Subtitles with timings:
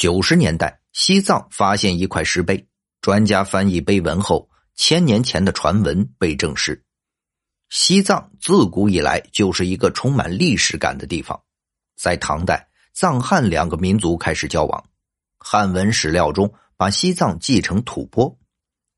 [0.00, 2.66] 九十年代，西藏发现一块石碑，
[3.02, 6.82] 专家翻译碑文后，千年前的传闻被证实。
[7.68, 11.38] 西藏自古以来就是一个充满历史感的地方。
[11.98, 14.82] 在唐代，藏汉两个民族开始交往，
[15.36, 18.34] 汉文史料中把西藏记成吐蕃。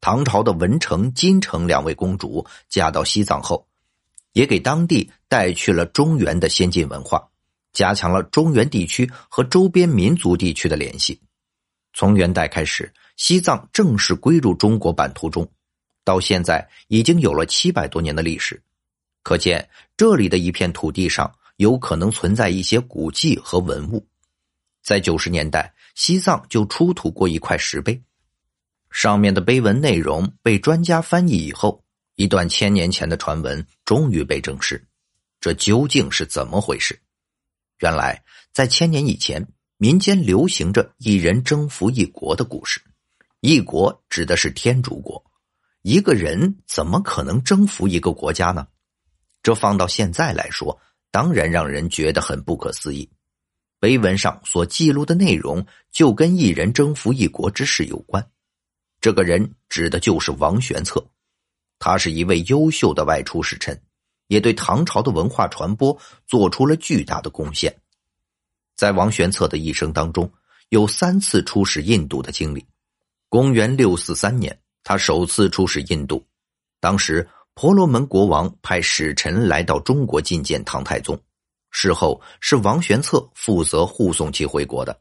[0.00, 3.66] 唐朝的文成、金城两位公主嫁到西藏后，
[4.34, 7.28] 也给当地带去了中原的先进文化。
[7.72, 11.20] 加强了中原地区和周边民族地区的联系。
[11.94, 15.46] 从元代开始，西藏正式归入中国版图中，
[16.04, 18.62] 到现在已经有了七百多年的历史。
[19.22, 24.04] 可见，这里的一片土地上有可能存在一些古迹和文物。
[24.82, 28.02] 在九十年代，西藏就出土过一块石碑，
[28.90, 31.84] 上面的碑文内容被专家翻译以后，
[32.16, 34.82] 一段千年前的传闻终于被证实。
[35.40, 36.98] 这究竟是怎么回事？
[37.82, 38.22] 原来，
[38.52, 39.44] 在千年以前，
[39.76, 42.80] 民间流行着一人征服一国的故事。
[43.40, 45.24] 一国指的是天竺国，
[45.82, 48.68] 一个人怎么可能征服一个国家呢？
[49.42, 50.80] 这放到现在来说，
[51.10, 53.10] 当然让人觉得很不可思议。
[53.80, 58.24] 碑文上所记录的内容就跟一人征服一国之事有关。
[59.00, 61.04] 这个人指的就是王玄策，
[61.80, 63.82] 他是一位优秀的外出使臣。
[64.32, 65.94] 也对唐朝的文化传播
[66.26, 67.70] 做出了巨大的贡献。
[68.74, 70.32] 在王玄策的一生当中，
[70.70, 72.66] 有三次出使印度的经历。
[73.28, 76.24] 公元六四三年，他首次出使印度，
[76.80, 81.20] 当时婆罗门国王派使臣来到中国觐见唐太宗，
[81.70, 84.98] 事后是王玄策负责护送其回国的。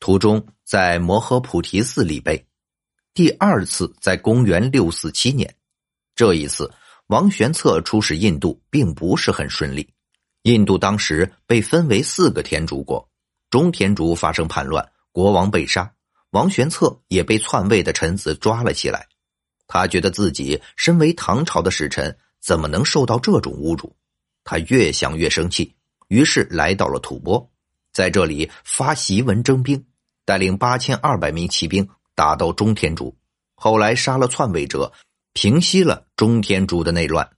[0.00, 2.44] 途中在摩诃菩提寺立碑。
[3.14, 5.54] 第二次在公元六四七年，
[6.16, 6.68] 这一次。
[7.12, 9.86] 王玄策出使印度并不是很顺利，
[10.44, 13.06] 印度当时被分为四个天竺国，
[13.50, 15.92] 中天竺发生叛乱，国王被杀，
[16.30, 19.06] 王玄策也被篡位的臣子抓了起来。
[19.66, 23.94] 他觉得自己身为唐朝的使臣，怎么能受到这种侮辱？
[24.42, 25.74] 他越想越生气，
[26.08, 27.46] 于是来到了吐蕃，
[27.92, 29.84] 在这里发檄文征兵，
[30.24, 33.14] 带领八千二百名骑兵打到中天竺，
[33.54, 34.90] 后来杀了篡位者。
[35.34, 37.28] 平息了中天竺的内乱。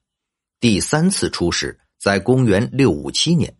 [0.59, 3.56] 第三次出使在公元六五七年，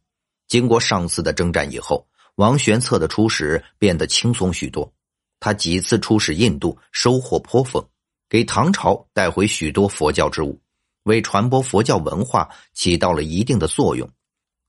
[0.49, 4.93] 经过上次的征战以后，王玄策的出使变得轻松许多。
[5.39, 7.87] 他几次出使印度，收获颇丰，
[8.29, 10.61] 给唐朝带回许多佛教之物，
[11.05, 14.11] 为传播佛教文化起到了一定的作用。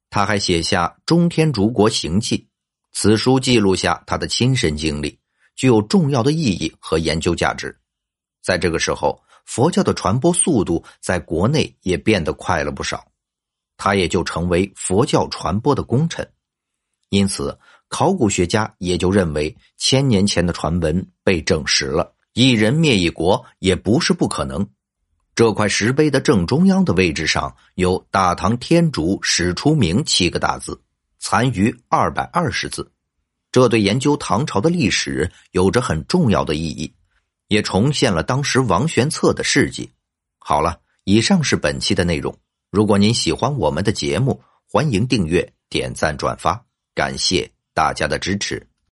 [0.10, 2.38] 他还写下《中天竺国行记》，
[2.92, 5.18] 此书记录下他的亲身经历，
[5.56, 7.76] 具有重要的意义和研究价值。
[8.44, 9.20] 在这个时候。
[9.46, 13.06] 佛教的传播速度在国内也变得快了不少，
[13.78, 16.28] 他也就成为佛教传播的功臣。
[17.10, 17.58] 因此，
[17.88, 24.68] 考古学家也就认为千年前的传闻被证实了，一人灭一国也不是不可能。
[25.36, 30.82] 这块石碑的正中央的位置上有“大唐天竺始出名”七个大字，
[31.20, 32.90] 残余二百二十字，
[33.52, 36.92] 这对研究唐朝的历史有着很重要的意义。
[37.48, 39.92] 也重现了当时王玄策的事迹。
[40.40, 42.38] 好了，以上是本期的内容。
[42.72, 48.68] 如果您喜欢我们的节目，欢迎订阅、点赞、转发，感谢大家的支持。